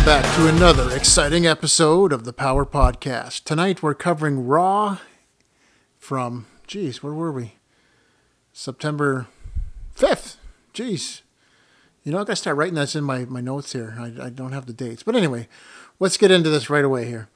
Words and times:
Welcome 0.00 0.22
back 0.22 0.36
to 0.36 0.48
another 0.48 0.96
exciting 0.96 1.46
episode 1.46 2.10
of 2.10 2.24
the 2.24 2.32
Power 2.32 2.64
Podcast. 2.64 3.44
Tonight 3.44 3.82
we're 3.82 3.92
covering 3.92 4.46
Raw 4.46 4.96
from, 5.98 6.46
geez, 6.66 7.02
where 7.02 7.12
were 7.12 7.30
we? 7.30 7.56
September 8.50 9.26
5th. 9.94 10.36
Geez. 10.72 11.20
You 12.02 12.12
know, 12.12 12.18
I 12.18 12.22
gotta 12.22 12.36
start 12.36 12.56
writing 12.56 12.76
this 12.76 12.96
in 12.96 13.04
my, 13.04 13.26
my 13.26 13.42
notes 13.42 13.74
here. 13.74 13.94
I, 14.00 14.24
I 14.24 14.30
don't 14.30 14.52
have 14.52 14.64
the 14.64 14.72
dates. 14.72 15.02
But 15.02 15.16
anyway, 15.16 15.48
let's 15.98 16.16
get 16.16 16.30
into 16.30 16.48
this 16.48 16.70
right 16.70 16.84
away 16.84 17.04
here. 17.04 17.28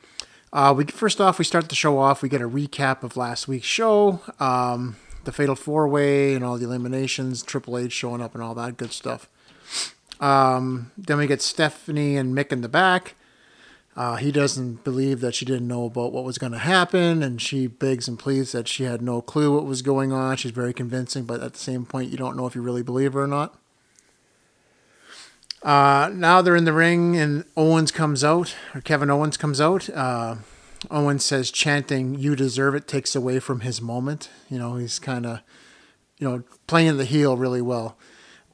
Uh, 0.50 0.72
we 0.74 0.86
First 0.86 1.20
off, 1.20 1.38
we 1.38 1.44
start 1.44 1.68
the 1.68 1.74
show 1.74 1.98
off. 1.98 2.22
We 2.22 2.30
get 2.30 2.40
a 2.40 2.48
recap 2.48 3.02
of 3.02 3.14
last 3.14 3.46
week's 3.46 3.66
show, 3.66 4.22
um, 4.40 4.96
the 5.24 5.32
Fatal 5.32 5.54
Four 5.54 5.86
Way, 5.86 6.34
and 6.34 6.42
all 6.42 6.56
the 6.56 6.64
eliminations, 6.64 7.42
Triple 7.42 7.76
H 7.76 7.92
showing 7.92 8.22
up, 8.22 8.34
and 8.34 8.42
all 8.42 8.54
that 8.54 8.78
good 8.78 8.92
stuff. 8.92 9.28
Um, 10.20 10.92
then 10.96 11.18
we 11.18 11.26
get 11.26 11.42
Stephanie 11.42 12.16
and 12.16 12.36
Mick 12.36 12.52
in 12.52 12.60
the 12.60 12.68
back. 12.68 13.14
Uh, 13.96 14.16
he 14.16 14.32
doesn't 14.32 14.82
believe 14.82 15.20
that 15.20 15.34
she 15.34 15.44
didn't 15.44 15.68
know 15.68 15.84
about 15.84 16.12
what 16.12 16.24
was 16.24 16.36
going 16.36 16.52
to 16.52 16.58
happen, 16.58 17.22
and 17.22 17.40
she 17.40 17.68
begs 17.68 18.08
and 18.08 18.18
pleads 18.18 18.50
that 18.52 18.66
she 18.66 18.82
had 18.82 19.00
no 19.00 19.22
clue 19.22 19.54
what 19.54 19.64
was 19.64 19.82
going 19.82 20.12
on. 20.12 20.36
She's 20.36 20.50
very 20.50 20.72
convincing, 20.72 21.24
but 21.24 21.40
at 21.40 21.52
the 21.52 21.58
same 21.58 21.86
point, 21.86 22.10
you 22.10 22.16
don't 22.16 22.36
know 22.36 22.46
if 22.46 22.56
you 22.56 22.62
really 22.62 22.82
believe 22.82 23.12
her 23.12 23.22
or 23.22 23.28
not. 23.28 23.56
Uh, 25.62 26.10
now 26.12 26.42
they're 26.42 26.56
in 26.56 26.64
the 26.64 26.72
ring, 26.72 27.16
and 27.16 27.44
Owens 27.56 27.92
comes 27.92 28.24
out, 28.24 28.56
or 28.74 28.80
Kevin 28.80 29.10
Owens 29.10 29.36
comes 29.36 29.60
out. 29.60 29.88
Uh, 29.88 30.36
Owens 30.90 31.24
says, 31.24 31.52
chanting, 31.52 32.16
You 32.16 32.34
deserve 32.34 32.74
it, 32.74 32.88
takes 32.88 33.14
away 33.14 33.38
from 33.38 33.60
his 33.60 33.80
moment. 33.80 34.28
You 34.50 34.58
know, 34.58 34.74
he's 34.74 34.98
kind 34.98 35.24
of, 35.24 35.40
you 36.18 36.28
know, 36.28 36.42
playing 36.66 36.96
the 36.96 37.04
heel 37.04 37.36
really 37.36 37.62
well. 37.62 37.96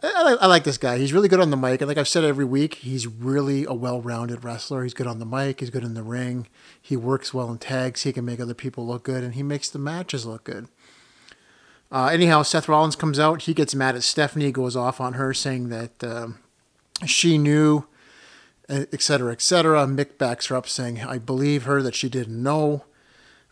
I, 0.02 0.36
I, 0.40 0.46
like 0.46 0.64
this 0.64 0.78
guy. 0.78 0.98
He's 0.98 1.12
really 1.12 1.28
good 1.28 1.40
on 1.40 1.50
the 1.50 1.56
mic. 1.56 1.80
And 1.80 1.88
like 1.88 1.98
I've 1.98 2.08
said 2.08 2.24
every 2.24 2.44
week, 2.44 2.76
he's 2.76 3.06
really 3.06 3.64
a 3.64 3.74
well 3.74 4.00
rounded 4.00 4.44
wrestler. 4.44 4.82
He's 4.82 4.94
good 4.94 5.06
on 5.06 5.18
the 5.18 5.26
mic, 5.26 5.60
he's 5.60 5.70
good 5.70 5.84
in 5.84 5.94
the 5.94 6.02
ring. 6.02 6.46
He 6.80 6.96
works 6.96 7.34
well 7.34 7.50
in 7.50 7.58
tags. 7.58 8.02
He 8.02 8.12
can 8.12 8.24
make 8.24 8.40
other 8.40 8.54
people 8.54 8.86
look 8.86 9.02
good, 9.02 9.22
and 9.22 9.34
he 9.34 9.42
makes 9.42 9.68
the 9.68 9.78
matches 9.78 10.24
look 10.24 10.44
good. 10.44 10.68
Uh, 11.92 12.06
anyhow, 12.06 12.42
Seth 12.42 12.68
Rollins 12.68 12.96
comes 12.96 13.18
out. 13.18 13.42
He 13.42 13.54
gets 13.54 13.74
mad 13.74 13.96
at 13.96 14.02
Stephanie, 14.02 14.52
goes 14.52 14.76
off 14.76 15.00
on 15.00 15.14
her, 15.14 15.34
saying 15.34 15.70
that 15.70 16.04
um, 16.04 16.38
she 17.04 17.36
knew, 17.36 17.86
etc., 18.68 19.32
etc. 19.32 19.86
Mick 19.86 20.16
backs 20.16 20.46
her 20.46 20.56
up, 20.56 20.68
saying, 20.68 21.02
I 21.02 21.18
believe 21.18 21.64
her 21.64 21.82
that 21.82 21.96
she 21.96 22.08
didn't 22.08 22.40
know. 22.40 22.84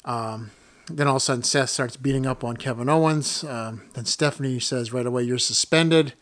Um, 0.04 0.52
then 0.86 1.08
all 1.08 1.16
of 1.16 1.22
a 1.22 1.24
sudden, 1.24 1.42
Seth 1.42 1.70
starts 1.70 1.96
beating 1.96 2.26
up 2.26 2.44
on 2.44 2.56
Kevin 2.56 2.88
Owens. 2.88 3.42
Um, 3.42 3.82
then 3.94 4.04
Stephanie 4.04 4.60
says 4.60 4.92
right 4.92 5.04
away, 5.04 5.24
You're 5.24 5.38
suspended. 5.38 6.14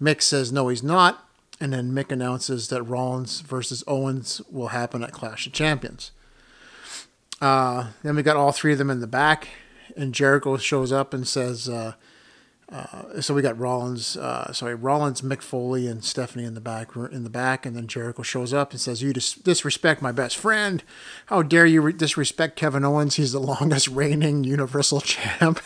Mick 0.00 0.22
says 0.22 0.52
no, 0.52 0.68
he's 0.68 0.82
not. 0.82 1.22
And 1.58 1.72
then 1.72 1.92
Mick 1.92 2.12
announces 2.12 2.68
that 2.68 2.82
Rollins 2.82 3.40
versus 3.40 3.82
Owens 3.86 4.42
will 4.50 4.68
happen 4.68 5.02
at 5.02 5.12
Clash 5.12 5.46
of 5.46 5.52
Champions. 5.54 6.10
Uh, 7.40 7.88
then 8.02 8.16
we 8.16 8.22
got 8.22 8.36
all 8.36 8.52
three 8.52 8.72
of 8.72 8.78
them 8.78 8.90
in 8.90 9.00
the 9.00 9.06
back, 9.06 9.48
and 9.96 10.14
Jericho 10.14 10.56
shows 10.56 10.92
up 10.92 11.14
and 11.14 11.26
says, 11.26 11.68
uh, 11.68 11.92
uh, 12.70 13.20
"So 13.20 13.32
we 13.34 13.42
got 13.42 13.58
Rollins, 13.58 14.16
uh, 14.16 14.52
sorry, 14.52 14.74
Rollins, 14.74 15.20
Mick 15.20 15.40
Foley, 15.40 15.86
and 15.86 16.02
Stephanie 16.04 16.44
in 16.44 16.54
the 16.54 16.60
back, 16.60 16.96
in 16.96 17.24
the 17.24 17.30
back." 17.30 17.64
And 17.64 17.76
then 17.76 17.86
Jericho 17.86 18.22
shows 18.22 18.52
up 18.52 18.72
and 18.72 18.80
says, 18.80 19.02
"You 19.02 19.12
dis- 19.12 19.34
disrespect 19.34 20.02
my 20.02 20.12
best 20.12 20.36
friend. 20.36 20.82
How 21.26 21.42
dare 21.42 21.66
you 21.66 21.80
re- 21.80 21.92
disrespect 21.92 22.56
Kevin 22.56 22.84
Owens? 22.84 23.16
He's 23.16 23.32
the 23.32 23.40
longest 23.52 23.88
reigning 23.88 24.44
Universal 24.44 25.00
Champ." 25.02 25.60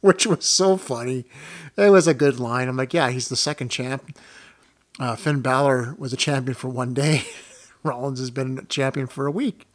Which 0.02 0.26
was 0.26 0.46
so 0.46 0.76
funny. 0.76 1.26
It 1.76 1.90
was 1.90 2.06
a 2.06 2.14
good 2.14 2.40
line. 2.40 2.68
I'm 2.68 2.76
like, 2.76 2.94
yeah, 2.94 3.10
he's 3.10 3.28
the 3.28 3.36
second 3.36 3.70
champ. 3.70 4.16
Uh, 4.98 5.16
Finn 5.16 5.40
Balor 5.40 5.94
was 5.98 6.12
a 6.12 6.16
champion 6.16 6.54
for 6.54 6.68
one 6.68 6.94
day. 6.94 7.24
Rollins 7.82 8.18
has 8.18 8.30
been 8.30 8.58
a 8.58 8.64
champion 8.64 9.06
for 9.06 9.26
a 9.26 9.30
week. 9.30 9.66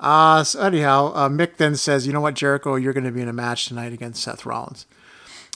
Uh, 0.00 0.42
so 0.42 0.60
anyhow, 0.60 1.12
uh, 1.14 1.28
Mick 1.28 1.56
then 1.56 1.76
says, 1.76 2.06
you 2.06 2.12
know 2.12 2.20
what, 2.20 2.34
Jericho, 2.34 2.74
you're 2.74 2.92
going 2.92 3.04
to 3.04 3.12
be 3.12 3.20
in 3.20 3.28
a 3.28 3.32
match 3.32 3.66
tonight 3.66 3.92
against 3.92 4.22
Seth 4.22 4.44
Rollins. 4.44 4.86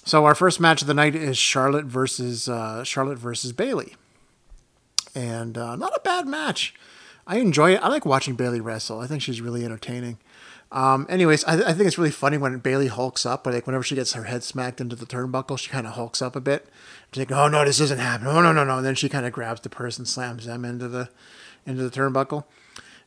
So 0.04 0.24
our 0.24 0.36
first 0.36 0.60
match 0.60 0.82
of 0.82 0.86
the 0.86 0.94
night 0.94 1.16
is 1.16 1.36
Charlotte 1.36 1.86
versus 1.86 2.48
uh, 2.48 2.84
Charlotte 2.84 3.18
versus 3.18 3.52
Bayley, 3.52 3.96
and 5.16 5.58
uh, 5.58 5.74
not 5.74 5.96
a 5.96 6.00
bad 6.04 6.28
match. 6.28 6.74
I 7.26 7.38
enjoy 7.38 7.74
it. 7.74 7.82
I 7.82 7.88
like 7.88 8.06
watching 8.06 8.34
Bayley 8.34 8.60
wrestle. 8.60 9.00
I 9.00 9.06
think 9.06 9.22
she's 9.22 9.40
really 9.40 9.64
entertaining. 9.64 10.18
Um, 10.72 11.06
anyways, 11.08 11.44
I, 11.44 11.70
I, 11.70 11.72
think 11.72 11.86
it's 11.86 11.98
really 11.98 12.10
funny 12.10 12.38
when 12.38 12.58
Bayley 12.58 12.88
hulks 12.88 13.24
up, 13.24 13.44
but 13.44 13.54
like 13.54 13.66
whenever 13.66 13.84
she 13.84 13.94
gets 13.94 14.14
her 14.14 14.24
head 14.24 14.42
smacked 14.42 14.80
into 14.80 14.96
the 14.96 15.06
turnbuckle, 15.06 15.58
she 15.58 15.70
kind 15.70 15.86
of 15.86 15.94
hulks 15.94 16.20
up 16.20 16.34
a 16.34 16.40
bit. 16.40 16.66
She's 17.12 17.20
like, 17.20 17.30
"Oh 17.30 17.46
no, 17.46 17.64
this 17.64 17.80
isn't 17.80 18.00
happening! 18.00 18.32
Oh 18.32 18.42
no, 18.42 18.52
no, 18.52 18.64
no!" 18.64 18.78
And 18.78 18.86
then 18.86 18.96
she 18.96 19.08
kind 19.08 19.24
of 19.24 19.32
grabs 19.32 19.60
the 19.60 19.68
person, 19.68 20.04
slams 20.06 20.44
them 20.44 20.64
into 20.64 20.88
the 20.88 21.08
into 21.64 21.88
the 21.88 21.90
turnbuckle. 21.90 22.44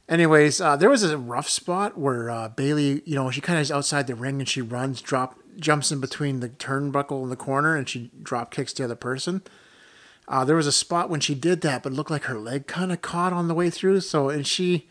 Anyways, 0.08 0.62
uh, 0.62 0.76
there 0.78 0.90
was 0.90 1.04
a 1.04 1.18
rough 1.18 1.50
spot 1.50 1.98
where 1.98 2.32
uh, 2.32 2.50
Bayley, 2.50 3.04
you 3.06 3.14
know, 3.14 3.30
she 3.30 3.42
kind 3.42 3.60
of 3.60 3.62
is 3.62 3.72
outside 3.72 4.08
the 4.08 4.16
ring 4.16 4.40
and 4.40 4.50
she 4.50 4.62
runs, 4.62 5.02
drop, 5.02 5.38
jumps 5.58 5.92
in 5.92 6.00
between 6.00 6.40
the 6.40 6.50
turnbuckle 6.50 7.22
and 7.22 7.32
the 7.32 7.36
corner, 7.36 7.76
and 7.76 7.88
she 7.88 8.10
drop 8.24 8.52
kicks 8.52 8.74
the 8.74 8.86
other 8.86 8.96
person. 8.96 9.44
Uh, 10.30 10.46
there 10.46 10.56
was 10.56 10.68
a 10.68 10.72
spot 10.72 11.10
when 11.10 11.20
she 11.20 11.36
did 11.36 11.62
that, 11.62 11.84
but 11.84 11.92
looked 11.92 12.12
like 12.12 12.26
her 12.26 12.38
leg 12.38 12.68
kind 12.68 12.92
of 12.92 13.02
caught 13.02 13.34
on 13.34 13.48
the 13.48 13.54
way 13.54 13.70
through. 13.70 14.00
So, 14.00 14.30
and 14.30 14.48
she 14.48 14.88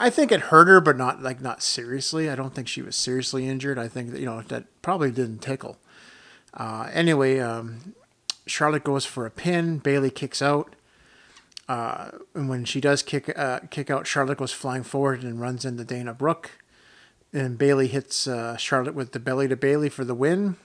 I 0.00 0.08
think 0.08 0.32
it 0.32 0.40
hurt 0.40 0.66
her, 0.66 0.80
but 0.80 0.96
not 0.96 1.22
like 1.22 1.42
not 1.42 1.62
seriously. 1.62 2.30
I 2.30 2.34
don't 2.34 2.54
think 2.54 2.68
she 2.68 2.80
was 2.80 2.96
seriously 2.96 3.46
injured. 3.46 3.78
I 3.78 3.86
think 3.86 4.12
that 4.12 4.20
you 4.20 4.24
know 4.24 4.40
that 4.40 4.64
probably 4.80 5.10
didn't 5.10 5.40
tickle. 5.40 5.76
Uh, 6.54 6.88
anyway, 6.90 7.38
um, 7.38 7.94
Charlotte 8.46 8.82
goes 8.82 9.04
for 9.04 9.26
a 9.26 9.30
pin. 9.30 9.76
Bayley 9.76 10.10
kicks 10.10 10.40
out, 10.40 10.74
uh, 11.68 12.12
and 12.34 12.48
when 12.48 12.64
she 12.64 12.80
does 12.80 13.02
kick 13.02 13.30
uh, 13.38 13.60
kick 13.70 13.90
out, 13.90 14.06
Charlotte 14.06 14.38
goes 14.38 14.52
flying 14.52 14.84
forward 14.84 15.22
and 15.22 15.38
runs 15.38 15.66
into 15.66 15.84
Dana 15.84 16.14
Brooke. 16.14 16.52
And 17.30 17.58
Bayley 17.58 17.86
hits 17.86 18.26
uh, 18.26 18.56
Charlotte 18.56 18.94
with 18.94 19.12
the 19.12 19.20
belly 19.20 19.48
to 19.48 19.56
Bayley 19.56 19.90
for 19.90 20.04
the 20.04 20.14
win, 20.14 20.56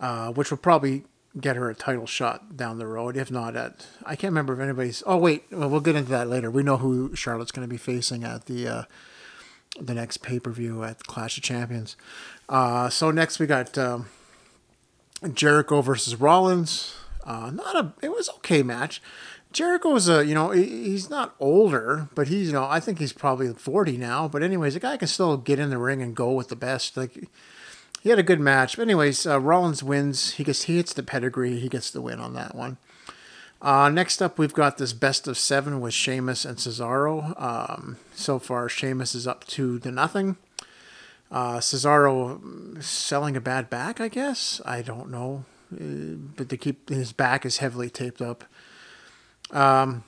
uh, 0.00 0.32
which 0.32 0.50
will 0.50 0.58
probably 0.58 1.04
get 1.40 1.56
her 1.56 1.70
a 1.70 1.74
title 1.74 2.06
shot 2.06 2.56
down 2.56 2.78
the 2.78 2.86
road. 2.86 3.16
If 3.16 3.30
not 3.30 3.56
at, 3.56 3.86
I 4.04 4.16
can't 4.16 4.32
remember 4.32 4.54
if 4.54 4.60
anybody's. 4.60 5.02
Oh 5.06 5.16
wait, 5.16 5.44
well, 5.50 5.68
we'll 5.68 5.80
get 5.80 5.96
into 5.96 6.10
that 6.10 6.28
later. 6.28 6.50
We 6.50 6.62
know 6.62 6.78
who 6.78 7.14
Charlotte's 7.14 7.52
going 7.52 7.66
to 7.66 7.70
be 7.70 7.78
facing 7.78 8.24
at 8.24 8.46
the 8.46 8.68
uh, 8.68 8.82
the 9.80 9.94
next 9.94 10.18
pay 10.18 10.38
per 10.38 10.50
view 10.50 10.84
at 10.84 11.04
Clash 11.04 11.36
of 11.36 11.42
Champions. 11.42 11.96
Uh, 12.48 12.88
so 12.88 13.10
next 13.10 13.38
we 13.38 13.46
got 13.46 13.76
um, 13.78 14.06
Jericho 15.32 15.80
versus 15.80 16.16
Rollins. 16.16 16.94
Uh, 17.24 17.50
not 17.50 17.76
a. 17.76 17.92
It 18.02 18.10
was 18.10 18.28
okay 18.36 18.62
match. 18.62 19.02
Jericho's 19.50 20.08
a, 20.08 20.26
you 20.26 20.34
know, 20.34 20.50
he's 20.50 21.08
not 21.08 21.34
older, 21.40 22.08
but 22.14 22.28
he's, 22.28 22.48
you 22.48 22.52
know, 22.52 22.64
I 22.64 22.80
think 22.80 22.98
he's 22.98 23.14
probably 23.14 23.52
40 23.52 23.96
now. 23.96 24.28
But 24.28 24.42
anyways, 24.42 24.74
the 24.74 24.80
guy 24.80 24.98
can 24.98 25.08
still 25.08 25.38
get 25.38 25.58
in 25.58 25.70
the 25.70 25.78
ring 25.78 26.02
and 26.02 26.14
go 26.14 26.32
with 26.32 26.48
the 26.48 26.56
best. 26.56 26.96
Like 26.96 27.28
he 28.08 28.10
had 28.10 28.18
a 28.18 28.22
good 28.22 28.40
match. 28.40 28.78
But 28.78 28.84
anyways, 28.84 29.26
uh, 29.26 29.38
Rollins 29.38 29.82
wins. 29.82 30.32
He 30.32 30.44
gets 30.44 30.62
he 30.62 30.76
hits 30.76 30.94
the 30.94 31.02
pedigree. 31.02 31.58
He 31.58 31.68
gets 31.68 31.90
the 31.90 32.00
win 32.00 32.20
on 32.20 32.32
that 32.32 32.54
one. 32.54 32.78
Uh, 33.60 33.90
next 33.90 34.22
up, 34.22 34.38
we've 34.38 34.54
got 34.54 34.78
this 34.78 34.94
best 34.94 35.28
of 35.28 35.36
seven 35.36 35.78
with 35.78 35.92
Sheamus 35.92 36.46
and 36.46 36.56
Cesaro. 36.56 37.38
Um, 37.38 37.98
so 38.14 38.38
far, 38.38 38.66
Sheamus 38.70 39.14
is 39.14 39.26
up 39.26 39.46
two 39.46 39.78
to 39.80 39.90
nothing. 39.90 40.38
Uh, 41.30 41.58
Cesaro 41.58 42.82
selling 42.82 43.36
a 43.36 43.42
bad 43.42 43.68
back, 43.68 44.00
I 44.00 44.08
guess. 44.08 44.62
I 44.64 44.80
don't 44.80 45.10
know, 45.10 45.44
uh, 45.70 46.16
but 46.34 46.48
to 46.48 46.56
keep 46.56 46.88
his 46.88 47.12
back 47.12 47.44
is 47.44 47.58
heavily 47.58 47.90
taped 47.90 48.22
up. 48.22 48.42
Um, 49.50 50.02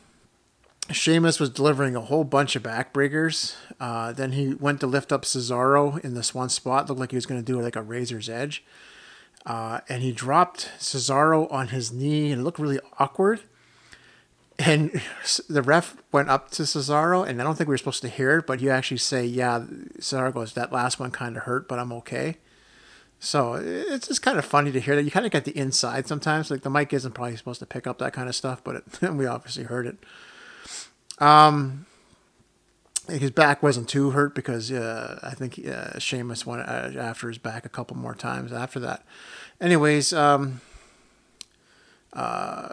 Sheamus 0.93 1.39
was 1.39 1.51
delivering 1.51 1.97
a 1.97 2.01
whole 2.01 2.25
bunch 2.25 2.57
of 2.57 2.63
backbreakers. 2.63 3.55
Uh, 3.79 4.13
then 4.13 4.33
he 4.33 4.55
went 4.55 4.81
to 4.81 4.87
lift 4.87 5.13
up 5.13 5.23
Cesaro 5.23 6.03
in 6.05 6.15
this 6.15 6.35
one 6.35 6.49
spot. 6.49 6.89
Looked 6.89 7.01
like 7.01 7.11
he 7.11 7.17
was 7.17 7.27
going 7.27 7.43
to 7.43 7.53
do 7.53 7.61
like 7.61 7.77
a 7.77 7.83
razor's 7.83 8.29
edge. 8.29 8.65
Uh, 9.47 9.81
and 9.89 10.03
he 10.03 10.13
dropped 10.13 10.71
Cesaro 10.79 11.51
on 11.51 11.69
his 11.69 11.93
knee 11.93 12.31
and 12.31 12.41
it 12.41 12.45
looked 12.45 12.59
really 12.59 12.81
awkward. 12.99 13.41
And 14.59 15.01
the 15.49 15.63
ref 15.63 15.97
went 16.13 16.29
up 16.29 16.51
to 16.53 16.63
Cesaro, 16.65 17.27
and 17.27 17.41
I 17.41 17.45
don't 17.45 17.57
think 17.57 17.69
we 17.69 17.73
were 17.73 17.79
supposed 17.79 18.03
to 18.03 18.09
hear 18.09 18.39
it, 18.39 18.47
but 18.47 18.61
you 18.61 18.69
actually 18.71 18.99
say, 18.99 19.25
Yeah, 19.25 19.61
Cesaro 19.99 20.35
goes, 20.35 20.53
That 20.53 20.73
last 20.73 21.01
one 21.01 21.11
kind 21.11 21.37
of 21.37 21.45
hurt, 21.45 21.67
but 21.67 21.79
I'm 21.79 21.93
okay. 21.93 22.37
So 23.23 23.55
it's 23.55 24.09
just 24.09 24.23
kind 24.23 24.39
of 24.39 24.47
funny 24.47 24.73
to 24.73 24.81
hear 24.81 24.97
that. 24.97 25.03
You 25.03 25.11
kind 25.11 25.27
of 25.27 25.33
get 25.33 25.45
the 25.45 25.57
inside 25.57 26.07
sometimes. 26.07 26.51
Like 26.51 26.63
the 26.63 26.71
mic 26.71 26.93
isn't 26.93 27.13
probably 27.13 27.37
supposed 27.37 27.61
to 27.61 27.67
pick 27.67 27.87
up 27.87 27.99
that 27.99 28.15
kind 28.15 28.29
of 28.29 28.35
stuff, 28.35 28.65
but 28.65 28.77
it, 28.77 29.03
we 29.13 29.27
obviously 29.27 29.65
heard 29.65 29.87
it. 29.87 29.99
Um, 31.21 31.87
his 33.09 33.31
back 33.31 33.63
wasn't 33.63 33.89
too 33.89 34.11
hurt 34.11 34.35
because 34.35 34.71
uh, 34.71 35.19
I 35.23 35.35
think 35.35 35.61
uh, 35.67 35.99
Sheamus 35.99 36.47
went 36.47 36.63
uh, 36.63 36.93
after 36.99 37.29
his 37.29 37.39
back 37.39 37.65
a 37.65 37.69
couple 37.69 37.97
more 37.97 38.15
times 38.15 38.53
after 38.53 38.79
that. 38.81 39.05
Anyways, 39.61 40.13
um, 40.13 40.61
uh, 42.13 42.71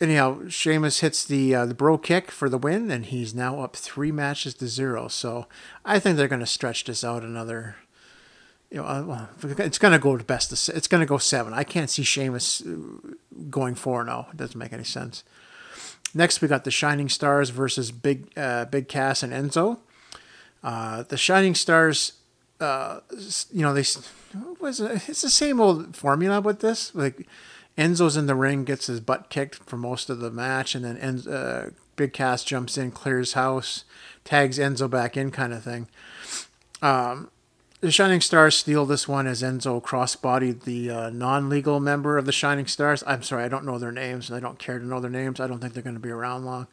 anyhow, 0.00 0.48
Sheamus 0.48 1.00
hits 1.00 1.24
the 1.24 1.54
uh, 1.54 1.66
the 1.66 1.74
bro 1.74 1.98
kick 1.98 2.30
for 2.30 2.48
the 2.48 2.58
win, 2.58 2.90
and 2.90 3.06
he's 3.06 3.34
now 3.34 3.60
up 3.60 3.76
three 3.76 4.12
matches 4.12 4.54
to 4.54 4.68
zero. 4.68 5.08
So 5.08 5.46
I 5.84 5.98
think 5.98 6.16
they're 6.16 6.28
going 6.28 6.40
to 6.40 6.46
stretch 6.46 6.84
this 6.84 7.04
out 7.04 7.22
another. 7.22 7.76
You 8.70 8.78
know, 8.78 8.84
uh, 8.84 9.26
it's 9.42 9.78
going 9.78 9.92
to 9.92 9.98
go 9.98 10.16
to 10.16 10.24
best. 10.24 10.52
Of, 10.52 10.76
it's 10.76 10.88
going 10.88 11.00
to 11.00 11.06
go 11.06 11.18
seven. 11.18 11.52
I 11.52 11.62
can't 11.62 11.88
see 11.88 12.02
Sheamus 12.02 12.62
uh, 12.62 12.76
going 13.48 13.76
four. 13.76 14.02
No, 14.04 14.26
it 14.32 14.36
doesn't 14.36 14.58
make 14.58 14.72
any 14.72 14.84
sense. 14.84 15.22
Next, 16.14 16.40
we 16.40 16.48
got 16.48 16.64
the 16.64 16.70
Shining 16.70 17.08
Stars 17.08 17.50
versus 17.50 17.90
Big 17.90 18.30
uh, 18.36 18.66
Big 18.66 18.88
Cass 18.88 19.22
and 19.22 19.32
Enzo. 19.32 19.78
Uh, 20.62 21.02
the 21.04 21.16
Shining 21.16 21.54
Stars, 21.54 22.14
uh, 22.60 23.00
you 23.52 23.62
know, 23.62 23.72
they 23.72 23.84
was 24.60 24.80
it's 24.80 25.22
the 25.22 25.30
same 25.30 25.60
old 25.60 25.96
formula 25.96 26.40
with 26.40 26.60
this. 26.60 26.94
Like 26.94 27.26
Enzo's 27.78 28.16
in 28.16 28.26
the 28.26 28.34
ring, 28.34 28.64
gets 28.64 28.86
his 28.86 29.00
butt 29.00 29.28
kicked 29.28 29.56
for 29.68 29.76
most 29.76 30.10
of 30.10 30.20
the 30.20 30.30
match, 30.30 30.74
and 30.74 30.84
then 30.84 30.96
Enzo, 30.96 31.32
uh, 31.66 31.70
Big 31.96 32.12
Cass 32.12 32.44
jumps 32.44 32.76
in, 32.76 32.90
clears 32.90 33.32
house, 33.34 33.84
tags 34.24 34.58
Enzo 34.58 34.88
back 34.88 35.16
in, 35.16 35.30
kind 35.30 35.52
of 35.52 35.62
thing. 35.62 35.88
Um, 36.82 37.30
the 37.80 37.90
Shining 37.90 38.20
Stars 38.20 38.56
steal 38.56 38.86
this 38.86 39.06
one 39.06 39.26
as 39.26 39.42
Enzo 39.42 39.82
crossbodied 39.82 40.62
the 40.62 40.90
uh, 40.90 41.10
non-legal 41.10 41.78
member 41.80 42.16
of 42.16 42.24
the 42.24 42.32
Shining 42.32 42.66
Stars. 42.66 43.04
I'm 43.06 43.22
sorry, 43.22 43.44
I 43.44 43.48
don't 43.48 43.66
know 43.66 43.78
their 43.78 43.92
names, 43.92 44.28
and 44.28 44.36
I 44.36 44.40
don't 44.40 44.58
care 44.58 44.78
to 44.78 44.84
know 44.84 45.00
their 45.00 45.10
names. 45.10 45.40
I 45.40 45.46
don't 45.46 45.58
think 45.58 45.74
they're 45.74 45.82
going 45.82 45.96
to 45.96 46.00
be 46.00 46.10
around 46.10 46.44
long. 46.44 46.68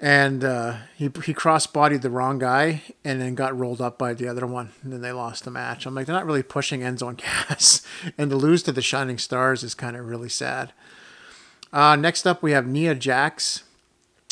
And 0.00 0.44
uh, 0.44 0.76
he 0.96 1.06
he 1.06 1.34
crossbodied 1.34 2.02
the 2.02 2.10
wrong 2.10 2.38
guy, 2.38 2.82
and 3.04 3.20
then 3.20 3.34
got 3.34 3.58
rolled 3.58 3.80
up 3.80 3.98
by 3.98 4.14
the 4.14 4.28
other 4.28 4.46
one, 4.46 4.70
and 4.82 4.92
then 4.92 5.00
they 5.00 5.10
lost 5.10 5.44
the 5.44 5.50
match. 5.50 5.86
I'm 5.86 5.94
like, 5.94 6.06
they're 6.06 6.14
not 6.14 6.26
really 6.26 6.44
pushing 6.44 6.82
Enzo 6.82 7.08
and 7.08 7.18
Cass, 7.18 7.82
and 8.16 8.30
to 8.30 8.36
lose 8.36 8.62
to 8.64 8.72
the 8.72 8.82
Shining 8.82 9.18
Stars 9.18 9.64
is 9.64 9.74
kind 9.74 9.96
of 9.96 10.06
really 10.06 10.28
sad. 10.28 10.72
Uh, 11.72 11.96
next 11.96 12.26
up, 12.26 12.42
we 12.42 12.52
have 12.52 12.66
Nia 12.66 12.94
Jax 12.94 13.64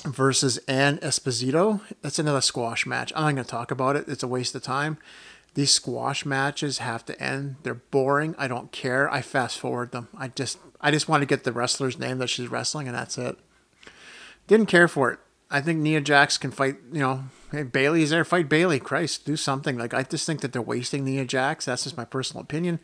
versus 0.05 0.59
Ann 0.69 0.99
Esposito. 0.99 1.81
That's 2.01 2.19
another 2.19 2.41
squash 2.41 2.87
match. 2.87 3.13
I'm 3.17 3.23
not 3.25 3.33
going 3.33 3.45
to 3.45 3.51
talk 3.51 3.71
about 3.71 3.97
it. 3.97 4.07
It's 4.07 4.23
a 4.23 4.29
waste 4.29 4.55
of 4.55 4.63
time. 4.63 4.99
These 5.57 5.71
squash 5.71 6.27
matches 6.27 6.79
have 6.79 7.07
to 7.07 7.19
end. 7.19 7.57
They're 7.63 7.73
boring. 7.73 8.35
I 8.37 8.47
don't 8.47 8.71
care. 8.73 9.11
I 9.11 9.23
fast 9.23 9.59
forward 9.59 9.91
them. 9.91 10.09
I 10.15 10.29
just 10.29 10.59
I 10.83 10.91
just 10.91 11.09
want 11.09 11.23
to 11.23 11.27
get 11.27 11.45
the 11.45 11.53
wrestler's 11.53 11.99
name 11.99 12.19
that 12.19 12.27
she's 12.27 12.51
wrestling, 12.51 12.87
and 12.87 12.95
that's 12.95 13.17
it. 13.17 13.39
Didn't 14.49 14.67
care 14.67 14.87
for 14.87 15.11
it. 15.13 15.19
I 15.51 15.63
think 15.63 15.81
Nia 15.81 16.03
Jax 16.03 16.37
can 16.37 16.51
fight. 16.51 16.77
You 16.93 17.01
know, 17.01 17.25
hey, 17.53 17.63
Bayley's 17.63 18.11
there. 18.11 18.23
Fight 18.23 18.51
Bayley. 18.51 18.79
Christ, 18.79 19.25
do 19.25 19.35
something. 19.35 19.79
Like 19.79 19.95
I 19.95 20.03
just 20.03 20.27
think 20.27 20.43
that 20.43 20.53
they're 20.53 20.61
wasting 20.61 21.07
Nia 21.07 21.25
Jax. 21.25 21.65
That's 21.65 21.85
just 21.85 21.97
my 21.97 22.05
personal 22.05 22.43
opinion. 22.43 22.79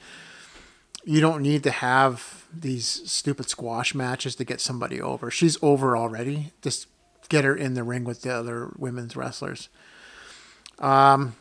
You 1.04 1.20
don't 1.20 1.42
need 1.42 1.64
to 1.64 1.70
have 1.70 2.46
these 2.50 2.86
stupid 2.86 3.50
squash 3.50 3.94
matches 3.94 4.34
to 4.36 4.44
get 4.44 4.62
somebody 4.62 4.98
over. 4.98 5.30
She's 5.30 5.58
over 5.60 5.94
already. 5.94 6.52
Just 6.62 6.86
get 7.28 7.44
her 7.44 7.54
in 7.54 7.75
the 7.75 7.82
ring 7.82 8.04
with 8.04 8.22
the 8.22 8.32
other 8.34 8.72
women's 8.78 9.14
wrestlers. 9.14 9.68
Um, 10.78 11.36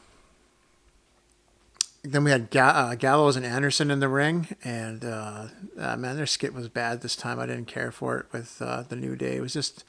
then 2.03 2.23
we 2.23 2.31
had 2.31 2.49
Ga- 2.49 2.59
uh, 2.91 2.95
Gallows 2.95 3.35
and 3.35 3.45
Anderson 3.45 3.91
in 3.91 3.99
the 3.99 4.09
ring, 4.09 4.47
and 4.63 5.05
uh, 5.05 5.47
uh, 5.79 5.97
man, 5.97 6.15
their 6.15 6.25
skit 6.25 6.53
was 6.53 6.67
bad 6.67 7.01
this 7.01 7.15
time. 7.15 7.39
I 7.39 7.45
didn't 7.45 7.67
care 7.67 7.91
for 7.91 8.17
it 8.17 8.25
with 8.31 8.61
uh, 8.61 8.83
the 8.87 8.95
New 8.95 9.15
Day. 9.15 9.35
It 9.35 9.41
was 9.41 9.53
just, 9.53 9.83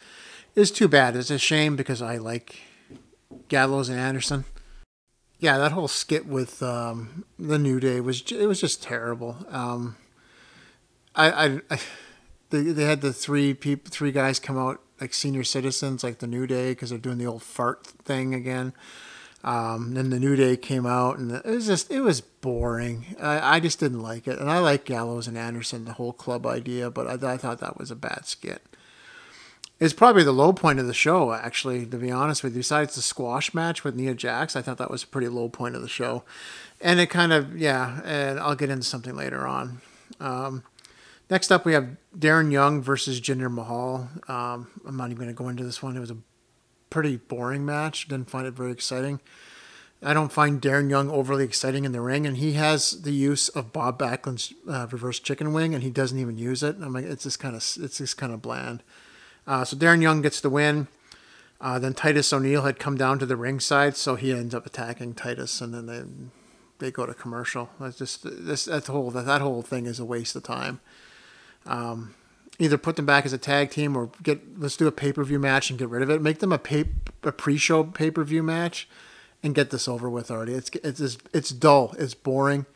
it 0.55 0.61
was 0.61 0.71
too 0.71 0.89
bad. 0.89 1.17
It's 1.17 1.31
a 1.31 1.39
shame 1.39 1.75
because 1.75 2.03
I 2.03 2.19
like 2.19 2.61
Gallows 3.49 3.89
and 3.89 3.99
Anderson. 3.99 4.45
Yeah, 5.39 5.59
that 5.59 5.73
whole 5.73 5.89
skit 5.89 6.27
with 6.27 6.63
um, 6.63 7.25
the 7.39 7.59
New 7.59 7.81
Day 7.81 8.01
was 8.01 8.23
it 8.31 8.47
was 8.47 8.61
just 8.61 8.83
terrible. 8.83 9.39
Um, 9.49 9.97
I, 11.17 11.31
I, 11.31 11.61
I 11.71 11.79
they, 12.51 12.61
they 12.61 12.85
had 12.85 13.01
the 13.01 13.13
three 13.13 13.55
people, 13.55 13.91
three 13.91 14.13
guys 14.13 14.39
come 14.39 14.57
out 14.57 14.81
like 15.01 15.15
senior 15.15 15.43
citizens, 15.43 16.05
like 16.05 16.19
the 16.19 16.29
New 16.29 16.47
Day, 16.47 16.73
because 16.73 16.91
they're 16.91 16.99
doing 16.99 17.19
the 17.19 17.27
old 17.27 17.43
fart 17.43 17.87
thing 17.87 18.35
again. 18.35 18.73
Um, 19.45 19.95
then 19.95 20.11
the 20.11 20.21
New 20.21 20.37
Day 20.37 20.57
came 20.57 20.87
out, 20.87 21.19
and 21.19 21.33
it 21.33 21.45
was 21.45 21.67
just 21.67 21.91
it 21.91 22.01
was 22.01 22.21
boring. 22.21 23.17
I, 23.21 23.57
I 23.57 23.61
just 23.61 23.81
didn't 23.81 24.01
like 24.01 24.29
it, 24.29 24.39
and 24.39 24.49
I 24.49 24.59
like 24.59 24.85
Gallows 24.85 25.27
and 25.27 25.37
Anderson, 25.37 25.85
the 25.85 25.95
whole 25.95 26.13
club 26.13 26.47
idea, 26.47 26.91
but 26.91 27.07
I, 27.07 27.33
I 27.33 27.37
thought 27.37 27.59
that 27.59 27.79
was 27.79 27.91
a 27.91 27.97
bad 27.97 28.27
skit. 28.27 28.63
It's 29.81 29.93
probably 29.93 30.23
the 30.23 30.31
low 30.31 30.53
point 30.53 30.79
of 30.79 30.87
the 30.87 30.95
show, 30.95 31.33
actually, 31.33 31.87
to 31.87 31.97
be 31.97 32.09
honest 32.09 32.45
with 32.45 32.53
you. 32.53 32.61
Besides 32.61 32.95
the 32.95 33.03
squash 33.03 33.53
match 33.53 33.83
with 33.83 33.97
Nia 33.97 34.15
Jax, 34.15 34.55
I 34.55 34.63
thought 34.63 34.79
that 34.79 34.93
was 34.93 35.03
a 35.03 35.09
pretty 35.09 35.27
low 35.27 35.49
point 35.49 35.75
of 35.75 35.83
the 35.83 35.89
show, 35.89 36.23
and 36.81 37.01
it 37.01 37.11
kind 37.11 37.33
of 37.33 37.59
yeah. 37.59 38.01
And 38.05 38.39
I'll 38.39 38.55
get 38.55 38.71
into 38.71 38.85
something 38.85 39.17
later 39.17 39.45
on. 39.45 39.81
Um, 40.21 40.63
next 41.31 41.51
up, 41.51 41.65
we 41.65 41.73
have 41.73 41.97
Darren 42.17 42.53
Young 42.53 42.81
versus 42.81 43.21
Jinder 43.21 43.53
Mahal. 43.53 44.09
Um, 44.29 44.69
I'm 44.87 44.97
not 44.97 45.07
even 45.07 45.17
going 45.17 45.35
to 45.35 45.35
go 45.35 45.49
into 45.49 45.65
this 45.65 45.83
one. 45.83 45.97
It 45.97 46.01
was 46.01 46.13
a 46.13 46.17
pretty 46.93 47.17
boring 47.17 47.65
match. 47.65 48.07
Didn't 48.07 48.29
find 48.29 48.47
it 48.47 48.53
very 48.53 48.71
exciting. 48.71 49.21
I 50.03 50.13
don't 50.13 50.33
find 50.33 50.61
Darren 50.61 50.91
Young 50.91 51.11
overly 51.11 51.45
exciting 51.45 51.85
in 51.85 51.93
the 51.93 52.01
ring, 52.01 52.27
and 52.27 52.37
he 52.37 52.53
has 52.53 53.03
the 53.03 53.13
use 53.13 53.49
of 53.49 53.73
Bob 53.73 53.99
Backlund's 53.99 54.53
uh, 54.69 54.87
reverse 54.91 55.19
chicken 55.19 55.53
wing, 55.53 55.75
and 55.75 55.83
he 55.83 55.91
doesn't 55.91 56.19
even 56.19 56.37
use 56.37 56.63
it. 56.63 56.77
I'm 56.83 56.93
like, 56.93 57.05
it's 57.05 57.23
just 57.23 57.39
kind 57.39 57.57
of 57.57 57.63
it's 57.81 57.99
just 57.99 58.17
kind 58.17 58.33
of 58.33 58.43
bland. 58.43 58.83
Uh, 59.47 59.65
so 59.65 59.77
Darren 59.77 60.03
Young 60.03 60.21
gets 60.21 60.41
the 60.41 60.51
win. 60.51 60.89
Uh, 61.61 61.79
then 61.79 61.95
Titus 61.95 62.33
O'Neil 62.33 62.63
had 62.63 62.79
come 62.79 62.97
down 62.97 63.19
to 63.21 63.27
the 63.27 63.37
ringside, 63.37 63.97
so 63.97 64.17
he 64.17 64.33
ends 64.33 64.55
up 64.55 64.67
attacking 64.67 65.15
Titus, 65.15 65.61
and 65.61 65.73
then 65.73 65.87
they 65.87 66.03
they 66.79 66.91
go 66.91 67.07
to 67.07 67.15
commercial. 67.15 67.71
That's 67.81 67.97
just 67.97 68.23
this 68.25 68.67
that 68.67 68.89
whole 68.89 69.11
that, 69.13 69.25
that 69.25 69.41
whole 69.41 69.63
thing 69.63 69.87
is 69.87 69.99
a 69.99 70.05
waste 70.05 70.37
of 70.37 70.43
time. 70.43 70.81
Um, 71.65 72.15
either 72.63 72.79
put 72.79 72.97
them 72.97 73.07
back 73.07 73.25
as 73.25 73.33
a 73.33 73.39
tag 73.39 73.71
team 73.71 73.97
or 73.97 74.11
get 74.23 74.59
let's 74.59 74.77
do 74.77 74.87
a 74.87 74.93
pay 74.93 75.13
per 75.13 75.25
view 75.25 75.39
match 75.39 75.71
and 75.71 75.79
get 75.79 75.89
rid 75.89 76.03
of 76.03 76.11
it. 76.11 76.23
Make 76.23 76.39
them 76.39 76.53
a 76.53 76.59
pay 76.59 76.85
a 77.23 77.33
pre 77.33 77.57
show 77.57 77.85
pay 77.85 78.11
per 78.11 78.25
view 78.25 78.43
match 78.43 78.89
and 79.43 79.55
get 79.55 79.71
this 79.71 79.89
over 79.89 80.09
with 80.09 80.31
already. 80.31 80.55
It's 80.55 80.71
it's 80.83 81.19
it's 81.33 81.51
dull. 81.51 81.95
It's 81.99 82.15
boring. 82.15 82.67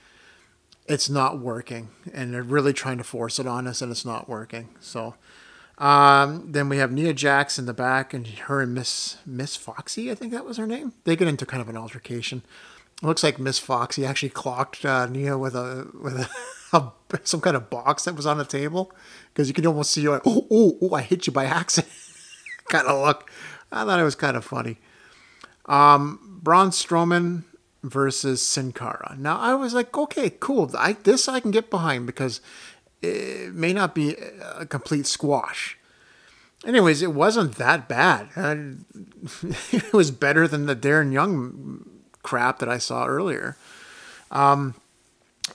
It's 0.89 1.11
not 1.11 1.41
working, 1.41 1.89
and 2.15 2.33
they're 2.33 2.43
really 2.43 2.73
trying 2.73 2.99
to 2.99 3.05
force 3.05 3.39
it 3.39 3.47
on 3.47 3.67
us, 3.67 3.83
and 3.83 3.91
it's 3.91 4.05
not 4.05 4.29
working. 4.29 4.69
So. 4.81 5.15
Um, 5.79 6.53
then 6.53 6.71
we 6.71 6.79
have 6.79 6.91
Nia 6.91 7.13
Jax 7.13 7.59
in 7.59 7.67
the 7.67 7.75
back, 7.75 8.15
and 8.15 8.27
her 8.27 8.63
and 8.63 8.73
Miss 8.73 9.19
Miss 9.27 9.57
Foxy, 9.57 10.11
I 10.11 10.15
think 10.15 10.33
that 10.33 10.47
was 10.47 10.57
her 10.57 10.67
name. 10.67 10.95
They 11.05 11.17
get 11.17 11.29
into 11.29 11.45
kind 11.45 11.61
of 11.61 11.69
an 11.69 11.77
altercation. 11.77 12.43
It 13.03 13.07
looks 13.07 13.23
like 13.23 13.39
Miss 13.39 13.59
Foxy 13.59 14.07
actually 14.07 14.31
clocked 14.31 14.87
uh, 14.87 15.05
Nia 15.05 15.37
with 15.37 15.55
a 15.55 15.89
with 16.03 16.15
a, 16.15 16.31
a, 16.73 16.91
some 17.25 17.41
kind 17.41 17.57
of 17.57 17.71
box 17.71 18.05
that 18.05 18.15
was 18.15 18.27
on 18.27 18.39
the 18.39 18.45
table 18.45 18.93
because 19.33 19.49
you 19.49 19.55
can 19.55 19.67
almost 19.67 19.93
see 19.93 20.09
like, 20.09 20.23
oh 20.27 20.47
oh 20.51 20.79
oh 20.83 20.95
I 20.95 21.03
hit 21.03 21.27
you 21.27 21.33
by 21.33 21.45
accident 21.61 21.93
kind 22.69 22.87
of 22.87 23.05
look. 23.05 23.31
I 23.73 23.85
thought 23.85 24.01
it 24.01 24.05
was 24.05 24.15
kind 24.15 24.37
of 24.37 24.45
funny. 24.45 24.79
Um, 25.67 26.41
Braun 26.43 26.71
Strowman 26.71 27.43
versus 27.83 28.41
Sin 28.41 28.73
Cara. 28.73 29.17
Now 29.19 29.39
I 29.39 29.55
was 29.55 29.75
like, 29.75 29.97
okay, 29.97 30.31
cool. 30.31 30.71
I, 30.77 30.93
this 30.93 31.29
I 31.29 31.41
can 31.41 31.51
get 31.51 31.71
behind 31.71 32.07
because 32.07 32.41
it 33.03 33.53
may 33.55 33.73
not 33.73 33.95
be 33.95 34.17
a 34.55 34.67
complete 34.67 35.07
squash. 35.07 35.79
Anyways, 36.65 37.03
it 37.03 37.13
wasn't 37.13 37.57
that 37.57 37.89
bad. 37.89 38.29
it 39.73 39.93
was 39.93 40.11
better 40.11 40.49
than 40.49 40.67
the 40.67 40.77
Darren 40.77 41.13
Young 41.13 41.85
crap 42.23 42.59
that 42.61 42.69
I 42.69 42.79
saw 42.79 43.07
earlier. 43.07 43.57
Um, 44.31 44.75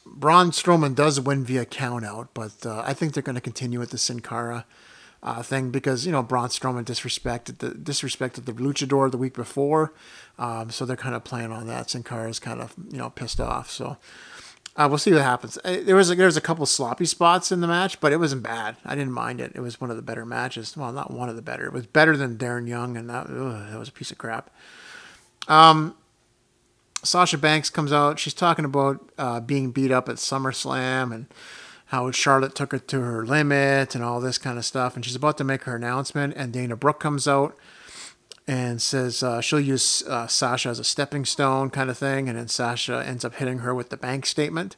Braun 0.06 0.52
Strowman 0.52 0.96
does 0.96 1.20
win 1.20 1.44
via 1.44 1.66
countout, 1.66 2.30
but 2.34 2.66
uh, 2.66 2.84
I 2.86 2.94
think 2.94 3.14
they're 3.14 3.24
going 3.24 3.36
to 3.36 3.42
continue 3.42 3.80
with 3.80 3.92
the 3.92 3.98
Sin 3.98 4.20
Cara 4.22 4.66
uh, 5.24 5.44
thing 5.44 5.70
because 5.70 6.06
you 6.06 6.12
know 6.12 6.24
Braun 6.24 6.50
Strowman 6.50 6.86
disrespected 6.86 7.60
the 7.60 7.72
disrespected 7.72 8.46
the 8.46 8.54
Luchador 8.54 9.12
the 9.12 9.18
week 9.18 9.34
before, 9.34 9.94
um, 10.40 10.72
so 10.72 10.86
they're 10.86 10.96
kind 10.96 11.16
of 11.16 11.24
playing 11.24 11.52
on 11.52 11.68
that. 11.68 11.90
Sin 11.90 12.04
Cara 12.04 12.30
is 12.30 12.40
kind 12.40 12.62
of 12.62 12.74
you 12.90 12.98
know 12.98 13.10
pissed 13.10 13.40
off, 13.40 13.70
so 13.70 13.98
uh, 14.76 14.88
we'll 14.90 14.98
see 14.98 15.12
what 15.12 15.22
happens. 15.22 15.58
There 15.64 15.96
was 15.96 16.10
a, 16.10 16.16
there 16.16 16.26
was 16.26 16.38
a 16.38 16.42
couple 16.42 16.66
sloppy 16.66 17.06
spots 17.06 17.52
in 17.52 17.62
the 17.62 17.68
match, 17.68 18.00
but 18.00 18.14
it 18.14 18.18
wasn't 18.18 18.44
bad. 18.44 18.78
I 18.86 18.96
didn't 18.96 19.14
mind 19.14 19.42
it. 19.42 19.52
It 19.54 19.60
was 19.60 19.82
one 19.82 19.92
of 19.92 19.98
the 19.98 20.02
better 20.02 20.26
matches. 20.26 20.76
Well, 20.76 20.92
not 20.92 21.12
one 21.12 21.30
of 21.30 21.36
the 21.36 21.42
better. 21.42 21.66
It 21.66 21.74
was 21.74 21.86
better 21.86 22.16
than 22.16 22.38
Darren 22.38 22.68
Young, 22.68 22.98
and 22.98 23.10
that 23.10 23.28
ugh, 23.28 23.70
that 23.70 23.78
was 23.78 23.90
a 23.90 23.94
piece 23.94 24.12
of 24.12 24.18
crap. 24.18 24.50
Um, 25.48 25.96
Sasha 27.04 27.38
Banks 27.38 27.70
comes 27.70 27.92
out. 27.92 28.20
She's 28.20 28.34
talking 28.34 28.66
about 28.66 29.10
uh, 29.18 29.40
being 29.40 29.72
beat 29.72 29.92
up 29.92 30.08
at 30.08 30.18
SummerSlam 30.18 31.14
and 31.14 31.28
how 31.88 32.10
Charlotte 32.12 32.56
took 32.56 32.72
her 32.72 32.80
to 32.80 33.02
her 33.02 33.26
limit 33.26 33.96
and 33.96 34.04
all 34.04 34.22
this 34.22 34.38
kind 34.38 34.58
of 34.58 34.66
stuff. 34.66 34.96
And 34.96 35.04
she's 35.04 35.16
about 35.16 35.38
to 35.40 35.44
make 35.44 35.64
her 35.64 35.76
announcement, 35.76 36.34
and 36.38 36.54
Dana 36.54 36.76
Brooke 36.76 37.00
comes 37.00 37.28
out 37.28 37.58
and 38.48 38.82
says 38.82 39.24
uh, 39.24 39.42
she'll 39.42 39.60
use 39.60 40.04
uh, 40.08 40.28
Sasha 40.28 40.70
as 40.70 40.80
a 40.80 40.84
stepping 40.84 41.26
stone 41.26 41.70
kind 41.70 41.90
of 41.90 41.98
thing. 41.98 42.30
And 42.30 42.38
then 42.38 42.48
Sasha 42.48 43.04
ends 43.06 43.26
up 43.26 43.36
hitting 43.36 43.60
her 43.60 43.74
with 43.74 43.90
the 43.90 43.98
bank 43.98 44.26
statement. 44.26 44.76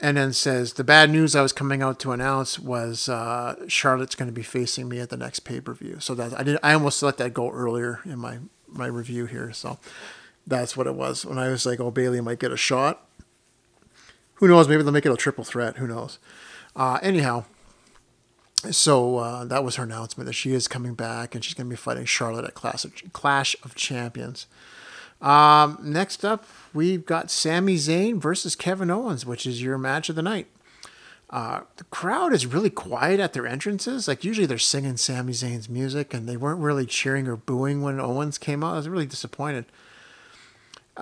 And 0.00 0.16
then 0.16 0.32
says, 0.32 0.72
The 0.72 0.82
bad 0.82 1.10
news 1.10 1.36
I 1.36 1.42
was 1.42 1.52
coming 1.52 1.82
out 1.82 2.00
to 2.00 2.10
announce 2.10 2.58
was 2.58 3.08
uh, 3.08 3.54
Charlotte's 3.68 4.16
going 4.16 4.26
to 4.26 4.32
be 4.32 4.42
facing 4.42 4.88
me 4.88 4.98
at 4.98 5.10
the 5.10 5.16
next 5.16 5.40
pay 5.40 5.60
per 5.60 5.74
view. 5.74 5.98
So 6.00 6.14
that 6.16 6.38
I 6.38 6.42
did, 6.42 6.58
I 6.62 6.72
almost 6.72 7.02
let 7.02 7.18
that 7.18 7.32
go 7.32 7.48
earlier 7.50 8.00
in 8.04 8.18
my, 8.18 8.38
my 8.66 8.86
review 8.86 9.26
here. 9.26 9.52
So 9.52 9.78
that's 10.46 10.76
what 10.76 10.86
it 10.86 10.94
was. 10.94 11.24
When 11.24 11.38
I 11.38 11.48
was 11.48 11.64
like, 11.64 11.80
Oh, 11.80 11.90
Bayley 11.90 12.20
might 12.20 12.38
get 12.38 12.52
a 12.52 12.56
shot 12.56 13.08
who 14.42 14.48
knows? 14.48 14.66
Maybe 14.66 14.82
they'll 14.82 14.90
make 14.90 15.06
it 15.06 15.12
a 15.12 15.16
triple 15.16 15.44
threat. 15.44 15.76
Who 15.76 15.86
knows? 15.86 16.18
Uh, 16.74 16.98
anyhow, 17.00 17.44
so 18.72 19.18
uh, 19.18 19.44
that 19.44 19.62
was 19.62 19.76
her 19.76 19.84
announcement 19.84 20.26
that 20.26 20.32
she 20.32 20.52
is 20.52 20.66
coming 20.66 20.94
back 20.94 21.36
and 21.36 21.44
she's 21.44 21.54
going 21.54 21.68
to 21.68 21.70
be 21.70 21.76
fighting 21.76 22.06
Charlotte 22.06 22.44
at 22.44 22.54
Clash 22.54 22.84
of, 22.84 22.92
Clash 23.12 23.54
of 23.62 23.76
Champions. 23.76 24.48
Um, 25.20 25.78
next 25.80 26.24
up, 26.24 26.44
we've 26.74 27.06
got 27.06 27.30
Sami 27.30 27.76
Zayn 27.76 28.20
versus 28.20 28.56
Kevin 28.56 28.90
Owens, 28.90 29.24
which 29.24 29.46
is 29.46 29.62
your 29.62 29.78
match 29.78 30.08
of 30.08 30.16
the 30.16 30.22
night. 30.22 30.48
Uh, 31.30 31.60
the 31.76 31.84
crowd 31.84 32.32
is 32.32 32.44
really 32.44 32.68
quiet 32.68 33.20
at 33.20 33.34
their 33.34 33.46
entrances. 33.46 34.08
Like 34.08 34.24
usually 34.24 34.48
they're 34.48 34.58
singing 34.58 34.96
Sami 34.96 35.34
Zayn's 35.34 35.68
music, 35.68 36.12
and 36.12 36.28
they 36.28 36.36
weren't 36.36 36.60
really 36.60 36.84
cheering 36.84 37.28
or 37.28 37.36
booing 37.36 37.80
when 37.80 38.00
Owens 38.00 38.38
came 38.38 38.64
out. 38.64 38.72
I 38.72 38.78
was 38.78 38.88
really 38.88 39.06
disappointed. 39.06 39.66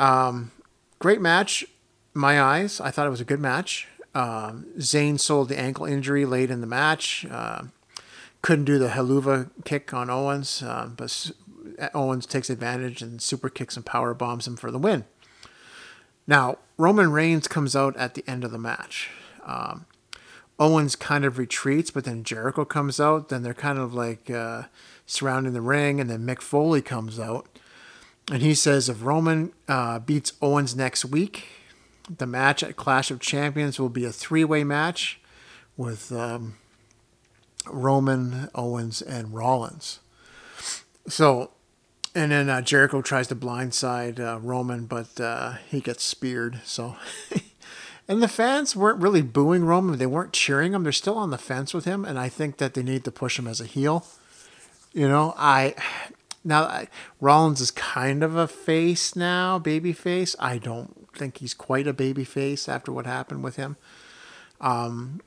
Um, 0.01 0.51
great 0.99 1.21
match, 1.21 1.65
my 2.15 2.41
eyes. 2.41 2.81
I 2.81 2.91
thought 2.91 3.07
it 3.07 3.11
was 3.11 3.21
a 3.21 3.25
good 3.25 3.39
match. 3.39 3.87
Um, 4.15 4.67
Zayn 4.79 5.21
sold 5.21 5.49
the 5.49 5.59
ankle 5.59 5.85
injury 5.87 6.25
late 6.25 6.51
in 6.51 6.61
the 6.63 6.67
match. 6.67 7.27
Uh, 7.31 7.65
couldn't 8.43 8.65
do 8.65 8.79
the 8.79 8.89
Helluva 8.89 9.51
kick 9.65 9.93
on 9.93 10.09
Owens, 10.09 10.63
uh, 10.63 10.89
but 10.97 11.31
Owens 11.95 12.27
takes 12.27 12.51
advantage 12.51 13.03
and 13.03 13.21
super 13.21 13.51
kicks 13.51 13.77
and 13.77 13.85
power 13.85 14.15
bombs 14.15 14.47
him 14.47 14.57
for 14.57 14.71
the 14.71 14.79
win. 14.79 15.05
Now 16.27 16.59
Roman 16.79 17.13
Reigns 17.13 17.47
comes 17.47 17.77
out 17.77 17.95
at 17.97 18.15
the 18.15 18.25
end 18.27 18.43
of 18.43 18.51
the 18.51 18.59
match. 18.59 19.11
Um, 19.45 19.85
Owens 20.59 20.97
kind 20.97 21.25
of 21.25 21.39
retreats, 21.39 21.91
but 21.91 22.05
then 22.05 22.25
Jericho 22.25 22.65
comes 22.65 22.99
out. 23.01 23.29
Then 23.29 23.43
they're 23.43 23.55
kind 23.55 23.79
of 23.79 23.95
like 23.95 24.31
uh, 24.31 24.65
surrounding 25.07 25.53
the 25.53 25.61
ring, 25.61 26.01
and 26.01 26.09
then 26.09 26.27
Mick 26.27 26.41
Foley 26.41 26.83
comes 26.83 27.19
out, 27.19 27.47
and 28.31 28.43
he 28.43 28.55
says 28.55 28.89
if 28.89 29.03
Roman 29.03 29.53
uh, 29.69 29.99
beats 29.99 30.33
Owens 30.41 30.77
next 30.77 31.05
week, 31.05 31.49
the 32.19 32.27
match 32.27 32.63
at 32.63 32.77
Clash 32.77 33.11
of 33.11 33.21
Champions 33.21 33.79
will 33.79 33.89
be 33.89 34.05
a 34.05 34.13
three-way 34.13 34.63
match 34.65 35.21
with 35.77 36.13
um, 36.13 36.57
Roman, 37.67 38.49
Owens, 38.55 39.03
and 39.03 39.35
Rollins. 39.35 40.01
So, 41.09 41.51
and 42.15 42.31
then 42.31 42.49
uh, 42.49 42.63
Jericho 42.63 43.03
tries 43.03 43.27
to 43.29 43.37
blindside 43.37 44.21
uh, 44.21 44.39
Roman, 44.41 44.87
but 44.87 45.21
uh, 45.21 45.55
he 45.69 45.81
gets 45.81 46.05
speared. 46.05 46.61
So, 46.65 46.97
and 48.09 48.23
the 48.23 48.29
fans 48.29 48.77
weren't 48.77 49.03
really 49.03 49.23
booing 49.23 49.65
Roman; 49.65 49.99
they 49.99 50.07
weren't 50.07 50.33
cheering 50.33 50.73
him. 50.73 50.83
They're 50.85 50.93
still 50.93 51.17
on 51.17 51.31
the 51.31 51.39
fence 51.39 51.75
with 51.75 51.85
him, 51.85 52.05
and 52.05 52.19
I 52.19 52.29
think 52.29 52.59
that 52.59 52.75
they 52.75 52.83
need 52.83 53.05
to 53.05 53.11
push 53.11 53.39
him 53.39 53.47
as 53.47 53.61
a 53.61 53.67
heel. 53.67 54.07
You 54.93 55.09
know, 55.09 55.35
I 55.37 55.75
now 56.45 56.85
Rollins 57.21 57.61
is 57.61 57.71
kind 57.71 58.23
of 58.23 58.37
a 58.37 58.49
face 58.49 59.15
now, 59.15 59.59
baby 59.59 59.93
face. 59.93 60.35
I 60.39 60.59
don't 60.59 61.09
think 61.17 61.39
he's 61.39 61.55
quite 61.55 61.87
a 61.87 61.93
baby 61.93 62.25
face 62.25 62.69
after 62.69 62.93
what 62.93 63.07
happened 63.07 63.45
with 63.45 63.57
him. 63.57 63.77
Um, 64.61 65.21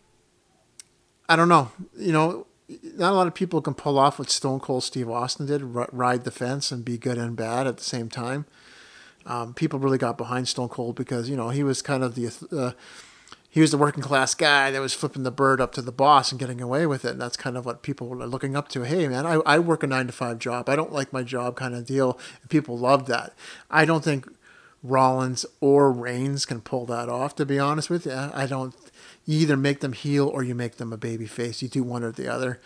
I 1.30 1.36
don't 1.36 1.50
know. 1.50 1.72
You 1.98 2.12
know, 2.12 2.48
not 2.96 3.12
a 3.12 3.16
lot 3.16 3.28
of 3.28 3.34
people 3.34 3.62
can 3.62 3.74
pull 3.74 4.00
off 4.00 4.20
what 4.20 4.30
Stone 4.30 4.62
Cold 4.62 4.84
Steve 4.84 5.10
Austin 5.10 5.46
did, 5.46 5.62
ride 5.64 6.24
the 6.24 6.32
fence 6.32 6.72
and 6.72 6.84
be 6.84 6.98
good 6.98 7.18
and 7.18 7.36
bad 7.36 7.68
at 7.68 7.78
the 7.78 7.84
same 7.84 8.10
time. 8.10 8.46
Um, 9.26 9.54
people 9.54 9.80
really 9.80 9.98
got 9.98 10.18
behind 10.18 10.48
Stone 10.48 10.70
Cold 10.70 10.96
because 10.96 11.30
you 11.30 11.36
know 11.38 11.50
he 11.50 11.64
was 11.64 11.82
kind 11.82 12.04
of 12.04 12.16
the 12.16 12.28
uh, 12.52 12.72
he 13.54 13.62
was 13.62 13.70
the 13.70 13.78
working 13.78 14.02
class 14.02 14.34
guy 14.34 14.72
that 14.72 14.82
was 14.82 14.96
flipping 14.96 15.22
the 15.22 15.30
bird 15.30 15.62
up 15.62 15.74
to 15.74 15.82
the 15.84 15.92
boss 15.92 16.32
and 16.32 16.40
getting 16.40 16.60
away 16.60 16.88
with 16.88 17.06
it. 17.06 17.12
And 17.12 17.22
that's 17.22 17.38
kind 17.38 17.56
of 17.56 17.68
what 17.68 17.84
people 17.84 18.12
are 18.12 18.26
looking 18.26 18.56
up 18.56 18.68
to. 18.70 18.82
Hey, 18.82 19.08
man, 19.08 19.28
I, 19.28 19.34
I 19.46 19.60
work 19.60 19.84
a 19.84 19.88
nine 19.88 20.08
to 20.08 20.12
five 20.12 20.40
job. 20.40 20.70
I 20.70 20.76
don't 20.76 20.92
like 20.92 21.14
my 21.14 21.22
job 21.22 21.56
kind 21.56 21.76
of 21.76 21.86
deal. 21.86 22.18
And 22.42 22.50
people 22.50 22.80
love 22.80 23.06
that. 23.06 23.36
I 23.70 23.86
don't 23.86 24.04
think 24.04 24.28
Rollins 24.82 25.46
or 25.62 25.92
Reigns 25.92 26.48
can 26.48 26.62
pull 26.62 26.88
that 26.88 27.10
off, 27.10 27.36
to 27.36 27.46
be 27.46 27.60
honest 27.60 27.92
with 27.92 28.08
you. 28.08 28.32
I 28.34 28.48
don't 28.48 28.74
you 29.24 29.38
either 29.38 29.56
make 29.56 29.82
them 29.82 29.94
heel 29.94 30.28
or 30.28 30.42
you 30.42 30.56
make 30.56 30.78
them 30.78 30.92
a 30.92 30.98
baby 30.98 31.28
face. 31.28 31.62
You 31.62 31.68
do 31.68 31.84
one 31.84 32.04
or 32.04 32.12
the 32.12 32.28
other. 32.28 32.60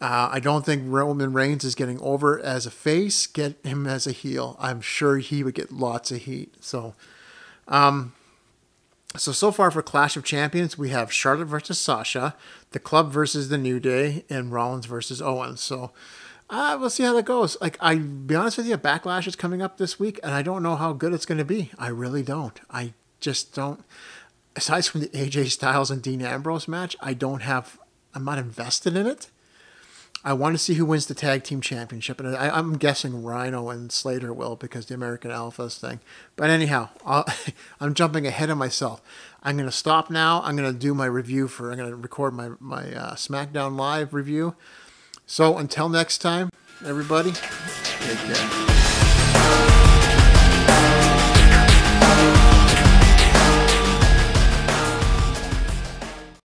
Uh, 0.00 0.30
I 0.32 0.40
don't 0.40 0.64
think 0.64 0.84
Roman 0.86 1.34
Reigns 1.34 1.64
is 1.64 1.74
getting 1.74 2.00
over 2.00 2.40
as 2.40 2.64
a 2.64 2.70
face. 2.70 3.26
Get 3.26 3.56
him 3.62 3.86
as 3.86 4.06
a 4.06 4.12
heel. 4.12 4.56
I'm 4.58 4.80
sure 4.80 5.18
he 5.18 5.44
would 5.44 5.54
get 5.54 5.70
lots 5.70 6.10
of 6.10 6.22
heat. 6.22 6.54
So, 6.60 6.94
um, 7.68 8.14
so 9.16 9.32
so 9.32 9.52
far 9.52 9.70
for 9.70 9.82
Clash 9.82 10.16
of 10.16 10.24
Champions, 10.24 10.78
we 10.78 10.90
have 10.90 11.12
Charlotte 11.12 11.46
versus 11.46 11.78
Sasha, 11.78 12.34
the 12.70 12.78
Club 12.78 13.10
versus 13.10 13.48
the 13.48 13.58
New 13.58 13.80
Day, 13.80 14.24
and 14.28 14.52
Rollins 14.52 14.86
versus 14.86 15.22
Owens. 15.22 15.60
So, 15.60 15.92
uh, 16.50 16.76
we'll 16.78 16.90
see 16.90 17.04
how 17.04 17.14
that 17.14 17.24
goes. 17.24 17.56
Like 17.60 17.76
I 17.80 17.96
be 17.96 18.34
honest 18.34 18.58
with 18.58 18.66
you, 18.66 18.76
Backlash 18.76 19.26
is 19.26 19.36
coming 19.36 19.62
up 19.62 19.78
this 19.78 19.98
week, 19.98 20.20
and 20.22 20.32
I 20.32 20.42
don't 20.42 20.62
know 20.62 20.76
how 20.76 20.92
good 20.92 21.12
it's 21.12 21.26
going 21.26 21.38
to 21.38 21.44
be. 21.44 21.70
I 21.78 21.88
really 21.88 22.22
don't. 22.22 22.60
I 22.70 22.94
just 23.20 23.54
don't 23.54 23.84
aside 24.56 24.84
from 24.86 25.00
the 25.00 25.08
AJ 25.08 25.50
Styles 25.50 25.90
and 25.90 26.02
Dean 26.02 26.22
Ambrose 26.22 26.68
match, 26.68 26.96
I 27.00 27.14
don't 27.14 27.42
have, 27.42 27.78
I'm 28.14 28.24
not 28.24 28.38
invested 28.38 28.96
in 28.96 29.06
it. 29.06 29.28
I 30.26 30.32
want 30.32 30.54
to 30.54 30.58
see 30.58 30.74
who 30.74 30.86
wins 30.86 31.06
the 31.06 31.14
tag 31.14 31.44
team 31.44 31.60
championship, 31.60 32.18
and 32.18 32.34
I, 32.34 32.58
am 32.58 32.78
guessing 32.78 33.22
Rhino 33.22 33.68
and 33.68 33.92
Slater 33.92 34.32
will 34.32 34.56
because 34.56 34.86
the 34.86 34.94
American 34.94 35.30
Alphas 35.30 35.78
thing. 35.78 36.00
But 36.34 36.48
anyhow, 36.48 36.88
i 37.04 37.30
am 37.78 37.92
jumping 37.94 38.26
ahead 38.26 38.48
of 38.48 38.56
myself. 38.56 39.02
I'm 39.42 39.58
to 39.58 39.70
stop 39.70 40.08
now. 40.08 40.40
I'm 40.42 40.56
to 40.56 40.72
do 40.72 40.94
my 40.94 41.04
review 41.04 41.46
for. 41.46 41.70
I'm 41.70 41.76
to 41.78 41.94
record 41.94 42.32
my 42.32 42.52
my 42.58 42.94
uh, 42.94 43.14
SmackDown 43.14 43.76
Live 43.76 44.14
review. 44.14 44.54
So 45.26 45.58
until 45.58 45.90
next 45.90 46.18
time, 46.18 46.48
everybody, 46.84 47.32
take 47.32 48.18
care. 48.18 48.73